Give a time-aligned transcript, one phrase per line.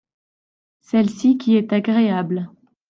[0.81, 2.49] celle-ci qui est agréable.